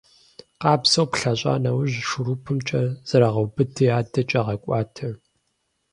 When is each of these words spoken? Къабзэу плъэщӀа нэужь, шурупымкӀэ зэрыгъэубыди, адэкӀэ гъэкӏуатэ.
Къабзэу 0.61 1.07
плъэщӀа 1.11 1.53
нэужь, 1.63 1.95
шурупымкӀэ 2.07 2.81
зэрыгъэубыди, 3.07 3.93
адэкӀэ 3.97 4.41
гъэкӏуатэ. 4.45 5.09